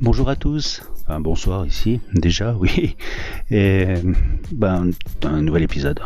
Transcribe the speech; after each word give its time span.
bonjour 0.00 0.28
à 0.28 0.36
tous. 0.36 0.82
Enfin, 1.02 1.20
bonsoir 1.20 1.66
ici, 1.66 2.00
déjà, 2.14 2.54
oui. 2.58 2.96
Et 3.50 3.86
ben, 4.52 4.90
un 5.22 5.42
nouvel 5.42 5.62
épisode. 5.62 6.00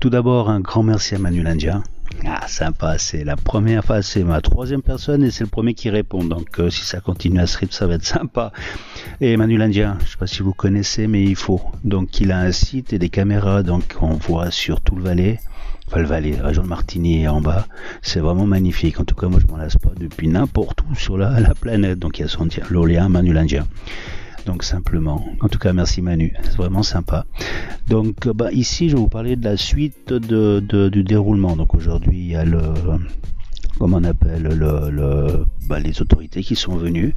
Tout 0.00 0.10
d'abord, 0.10 0.50
un 0.50 0.60
grand 0.60 0.82
merci 0.82 1.14
à 1.14 1.18
Manuel 1.18 1.46
India. 1.46 1.82
Ah, 2.26 2.46
sympa, 2.46 2.98
c'est 2.98 3.24
la 3.24 3.36
première 3.36 3.84
fois, 3.84 4.02
c'est 4.02 4.22
ma 4.22 4.40
troisième 4.40 4.82
personne 4.82 5.24
et 5.24 5.30
c'est 5.30 5.44
le 5.44 5.50
premier 5.50 5.74
qui 5.74 5.90
répond. 5.90 6.22
Donc, 6.24 6.60
euh, 6.60 6.70
si 6.70 6.84
ça 6.84 7.00
continue 7.00 7.40
à 7.40 7.46
se 7.46 7.58
rythme, 7.58 7.72
ça 7.72 7.86
va 7.86 7.94
être 7.94 8.04
sympa. 8.04 8.52
Et 9.20 9.36
Manuel 9.36 9.62
Indien, 9.62 9.98
je 10.04 10.10
sais 10.10 10.16
pas 10.16 10.26
si 10.26 10.42
vous 10.42 10.52
connaissez, 10.52 11.06
mais 11.06 11.24
il 11.24 11.36
faut. 11.36 11.60
Donc, 11.84 12.20
il 12.20 12.32
a 12.32 12.38
un 12.38 12.52
site 12.52 12.92
et 12.92 12.98
des 12.98 13.08
caméras, 13.08 13.62
donc 13.62 13.96
on 14.00 14.14
voit 14.14 14.50
sur 14.50 14.80
tout 14.80 14.96
le 14.96 15.02
Valais. 15.02 15.40
Enfin, 15.86 16.00
le 16.00 16.06
Valais, 16.06 16.36
la 16.36 16.48
région 16.48 16.62
de 16.62 16.68
Martigny 16.68 17.22
et 17.22 17.28
en 17.28 17.40
bas. 17.40 17.66
C'est 18.02 18.20
vraiment 18.20 18.46
magnifique. 18.46 19.00
En 19.00 19.04
tout 19.04 19.14
cas, 19.14 19.28
moi, 19.28 19.38
je 19.40 19.46
m'en 19.46 19.56
lasse 19.56 19.76
pas 19.76 19.92
depuis 19.98 20.28
n'importe 20.28 20.80
où 20.82 20.94
sur 20.94 21.18
la, 21.18 21.40
la 21.40 21.54
planète. 21.54 21.98
Donc, 21.98 22.18
il 22.18 22.22
y 22.22 22.24
a 22.24 22.28
son 22.28 22.48
l'Oléen 22.70 23.08
Manuel 23.08 23.38
Indien 23.38 23.66
donc 24.46 24.62
simplement. 24.62 25.24
En 25.40 25.48
tout 25.48 25.58
cas, 25.58 25.72
merci 25.72 26.02
Manu, 26.02 26.34
c'est 26.42 26.56
vraiment 26.56 26.82
sympa. 26.82 27.24
Donc 27.88 28.28
bah, 28.28 28.52
ici, 28.52 28.88
je 28.88 28.94
vais 28.94 29.00
vous 29.00 29.08
parler 29.08 29.36
de 29.36 29.44
la 29.44 29.56
suite 29.56 30.12
du 30.12 31.04
déroulement. 31.04 31.56
Donc 31.56 31.74
aujourd'hui, 31.74 32.18
il 32.18 32.30
y 32.30 32.36
a 32.36 32.44
le 32.44 32.60
comment 33.78 33.98
on 33.98 34.04
appelle 34.04 34.42
le, 34.42 35.44
bah, 35.68 35.78
les 35.78 36.00
autorités 36.00 36.42
qui 36.42 36.56
sont 36.56 36.76
venues. 36.76 37.14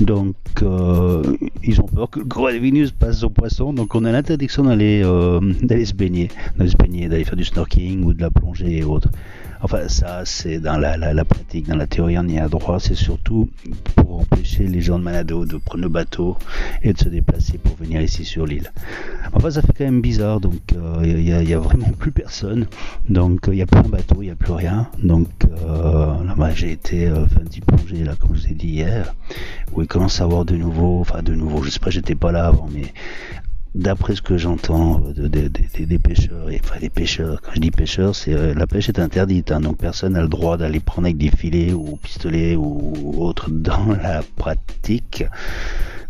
Donc 0.00 0.36
euh, 0.62 1.22
ils 1.62 1.80
ont 1.80 1.86
peur 1.86 2.10
que 2.10 2.20
Venus 2.20 2.90
passe 2.92 3.22
au 3.22 3.30
poisson. 3.30 3.72
Donc 3.72 3.94
on 3.94 4.04
a 4.04 4.12
l'interdiction 4.12 4.64
d'aller 4.64 5.02
euh, 5.04 5.40
d'aller 5.62 5.84
se 5.84 5.94
baigner, 5.94 6.28
d'aller 6.56 6.70
se 6.70 6.76
baigner, 6.76 7.08
d'aller 7.08 7.24
faire 7.24 7.36
du 7.36 7.44
snorkeling 7.44 8.04
ou 8.04 8.12
de 8.12 8.20
la 8.20 8.30
plongée 8.30 8.78
et 8.78 8.84
autres. 8.84 9.08
Enfin, 9.62 9.88
ça, 9.88 10.22
c'est 10.24 10.58
dans 10.58 10.78
la, 10.78 10.96
la, 10.96 11.24
pratique, 11.24 11.68
dans 11.68 11.76
la 11.76 11.86
théorie, 11.86 12.16
on 12.18 12.26
y 12.26 12.38
a 12.38 12.48
droit. 12.48 12.80
C'est 12.80 12.94
surtout 12.94 13.50
empêcher 14.18 14.66
les 14.66 14.80
gens 14.80 14.98
de 14.98 15.04
Manado 15.04 15.46
de 15.46 15.56
prendre 15.56 15.82
le 15.82 15.88
bateau 15.88 16.36
et 16.82 16.92
de 16.92 16.98
se 16.98 17.08
déplacer 17.08 17.58
pour 17.58 17.76
venir 17.76 18.00
ici 18.00 18.24
sur 18.24 18.46
l'île. 18.46 18.72
Enfin, 19.32 19.50
ça 19.50 19.62
fait 19.62 19.72
quand 19.76 19.84
même 19.84 20.00
bizarre. 20.00 20.40
Donc, 20.40 20.72
euh, 20.74 21.00
il 21.04 21.24
n'y 21.24 21.54
a, 21.54 21.58
vraiment 21.58 21.90
plus 21.98 22.12
personne. 22.12 22.66
Donc, 23.08 23.40
il 23.48 23.54
n'y 23.54 23.62
a 23.62 23.66
plus 23.66 23.80
un 23.80 23.88
bateau, 23.88 24.16
il 24.22 24.26
n'y 24.26 24.30
a 24.30 24.36
plus 24.36 24.52
rien. 24.52 24.88
Donc, 25.02 25.28
euh, 25.44 26.14
là, 26.24 26.50
j'ai 26.54 26.72
été 26.72 27.06
euh, 27.06 27.24
un 27.24 27.44
petit 27.44 27.60
plongée, 27.60 28.04
là, 28.04 28.14
comme 28.18 28.34
je 28.34 28.42
vous 28.42 28.52
ai 28.52 28.54
dit 28.54 28.68
hier, 28.68 29.14
où 29.72 29.82
il 29.82 29.88
commence 29.88 30.20
à 30.20 30.24
avoir 30.24 30.44
de 30.44 30.56
nouveau, 30.56 31.00
enfin, 31.00 31.22
de 31.22 31.34
nouveau, 31.34 31.62
je 31.62 31.70
sais 31.70 31.80
pas, 31.80 31.90
j'étais 31.90 32.14
pas 32.14 32.32
là 32.32 32.46
avant, 32.46 32.68
mais 32.72 32.92
d'après 33.74 34.14
ce 34.14 34.22
que 34.22 34.36
j'entends 34.36 35.00
euh, 35.18 35.28
des 35.28 35.98
pêcheurs, 35.98 36.46
enfin 36.62 36.80
des 36.80 36.90
pêcheurs, 36.90 37.40
quand 37.40 37.52
je 37.54 37.60
dis 37.60 37.70
pêcheurs, 37.70 38.14
c'est 38.14 38.34
euh, 38.34 38.54
la 38.54 38.66
pêche 38.66 38.88
est 38.88 38.98
interdite, 38.98 39.52
hein, 39.52 39.60
donc 39.60 39.78
personne 39.78 40.14
n'a 40.14 40.22
le 40.22 40.28
droit 40.28 40.56
d'aller 40.56 40.80
prendre 40.80 41.06
avec 41.06 41.16
des 41.16 41.30
filets 41.30 41.72
ou 41.72 41.98
pistolets 42.02 42.56
ou 42.56 43.14
autre 43.18 43.50
dans 43.50 43.92
la 44.02 44.22
pratique. 44.36 45.24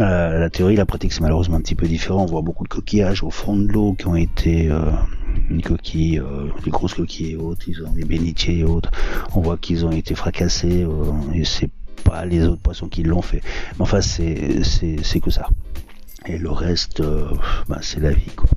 Euh, 0.00 0.40
la 0.40 0.50
théorie, 0.50 0.74
la 0.74 0.86
pratique, 0.86 1.12
c'est 1.12 1.20
malheureusement 1.20 1.56
un 1.56 1.60
petit 1.60 1.76
peu 1.76 1.86
différent. 1.86 2.24
On 2.24 2.26
voit 2.26 2.42
beaucoup 2.42 2.64
de 2.64 2.68
coquillages 2.68 3.22
au 3.22 3.30
fond 3.30 3.56
de 3.56 3.68
l'eau 3.68 3.92
qui 3.92 4.08
ont 4.08 4.16
été 4.16 4.68
une 5.50 5.62
coquille, 5.62 6.20
des 6.64 6.70
grosses 6.70 6.94
coquilles 6.94 7.32
et 7.32 7.36
autres, 7.36 7.68
ils 7.68 7.80
ont 7.84 7.92
des 7.92 8.04
bénitiers 8.04 8.58
et 8.58 8.64
autres. 8.64 8.90
On 9.36 9.40
voit 9.40 9.56
qu'ils 9.56 9.86
ont 9.86 9.92
été 9.92 10.16
fracassés 10.16 10.84
et 11.32 11.44
c'est 11.44 11.70
pas 12.02 12.24
les 12.24 12.44
autres 12.48 12.60
poissons 12.60 12.88
qui 12.88 13.04
l'ont 13.04 13.22
fait. 13.22 13.40
Mais 13.78 13.82
enfin, 13.82 14.00
c'est 14.00 15.20
que 15.22 15.30
ça. 15.30 15.48
Et 16.26 16.38
le 16.38 16.50
reste, 16.50 17.00
euh, 17.00 17.28
bah, 17.68 17.78
c'est 17.82 18.00
la 18.00 18.12
vie, 18.12 18.30
quoi. 18.34 18.48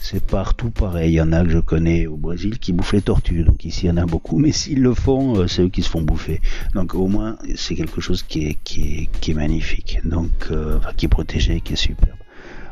C'est 0.00 0.24
partout 0.24 0.70
pareil. 0.70 1.12
Il 1.12 1.14
y 1.16 1.20
en 1.20 1.32
a 1.32 1.42
que 1.44 1.50
je 1.50 1.58
connais 1.58 2.06
au 2.06 2.16
Brésil 2.16 2.58
qui 2.58 2.72
bouffent 2.72 2.92
les 2.92 3.02
tortues. 3.02 3.42
Donc 3.42 3.64
ici, 3.64 3.86
il 3.86 3.88
y 3.88 3.90
en 3.90 3.96
a 3.96 4.06
beaucoup. 4.06 4.38
Mais 4.38 4.52
s'ils 4.52 4.80
le 4.80 4.94
font, 4.94 5.36
euh, 5.36 5.48
c'est 5.48 5.62
eux 5.62 5.68
qui 5.68 5.82
se 5.82 5.90
font 5.90 6.02
bouffer. 6.02 6.40
Donc 6.74 6.94
au 6.94 7.08
moins, 7.08 7.36
c'est 7.56 7.74
quelque 7.74 8.00
chose 8.00 8.22
qui 8.22 8.46
est, 8.46 8.56
qui 8.64 8.82
est, 8.82 9.20
qui 9.20 9.32
est 9.32 9.34
magnifique. 9.34 10.00
Donc, 10.04 10.30
euh, 10.50 10.78
qui 10.96 11.06
est 11.06 11.08
protégé, 11.08 11.60
qui 11.60 11.72
est 11.72 11.76
superbe. 11.76 12.16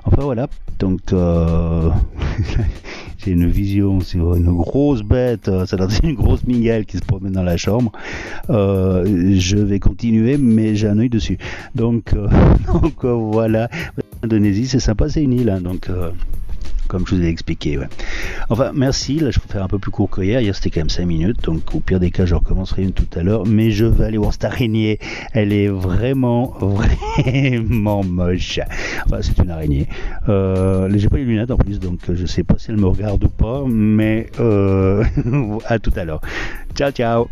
Enfin 0.04 0.22
voilà. 0.22 0.46
Donc, 0.78 1.12
euh, 1.12 1.90
j'ai 3.18 3.32
une 3.32 3.48
vision 3.48 4.00
sur 4.00 4.36
une 4.36 4.54
grosse 4.54 5.02
bête. 5.02 5.50
Ça 5.66 5.76
doit 5.76 5.88
une 6.04 6.14
grosse 6.14 6.44
migale 6.44 6.86
qui 6.86 6.96
se 6.96 7.02
promène 7.02 7.32
dans 7.32 7.42
la 7.42 7.56
chambre. 7.56 7.90
je 8.48 9.56
vais 9.58 9.80
continuer, 9.80 10.38
mais 10.38 10.76
j'ai 10.76 10.86
un 10.88 10.98
œil 10.98 11.10
dessus. 11.10 11.38
Donc, 11.74 12.14
donc 12.72 13.04
voilà. 13.04 13.68
Indonésie, 14.22 14.66
c'est 14.66 14.80
sympa, 14.80 15.08
c'est 15.08 15.22
une 15.22 15.32
île, 15.32 15.50
hein, 15.50 15.60
donc 15.60 15.88
euh, 15.88 16.10
comme 16.86 17.06
je 17.06 17.14
vous 17.14 17.22
ai 17.22 17.28
expliqué. 17.28 17.78
Enfin, 18.48 18.70
merci. 18.74 19.18
Là, 19.18 19.30
je 19.30 19.40
vais 19.40 19.46
faire 19.48 19.62
un 19.62 19.68
peu 19.68 19.78
plus 19.78 19.90
court 19.90 20.08
que 20.08 20.20
hier. 20.22 20.40
Hier, 20.40 20.54
c'était 20.54 20.70
quand 20.70 20.80
même 20.80 20.90
5 20.90 21.04
minutes. 21.04 21.44
Donc, 21.44 21.74
au 21.74 21.80
pire 21.80 22.00
des 22.00 22.10
cas, 22.10 22.26
je 22.26 22.34
recommencerai 22.34 22.82
une 22.82 22.92
tout 22.92 23.08
à 23.16 23.22
l'heure. 23.22 23.46
Mais 23.46 23.70
je 23.70 23.84
vais 23.84 24.04
aller 24.04 24.18
voir 24.18 24.32
cette 24.32 24.44
araignée. 24.44 24.98
Elle 25.32 25.52
est 25.52 25.68
vraiment, 25.68 26.54
vraiment 26.60 28.04
moche. 28.04 28.60
Enfin, 29.04 29.18
c'est 29.20 29.38
une 29.38 29.50
araignée. 29.50 29.88
Euh, 30.28 30.88
J'ai 30.94 31.08
pas 31.08 31.18
les 31.18 31.24
lunettes 31.24 31.50
en 31.50 31.56
plus, 31.56 31.80
donc 31.80 32.00
je 32.12 32.26
sais 32.26 32.44
pas 32.44 32.54
si 32.58 32.70
elle 32.70 32.78
me 32.78 32.86
regarde 32.86 33.22
ou 33.24 33.28
pas. 33.28 33.64
Mais 33.66 34.30
euh, 34.40 35.04
à 35.66 35.78
tout 35.78 35.92
à 35.96 36.04
l'heure. 36.04 36.20
Ciao, 36.74 36.90
ciao. 36.90 37.28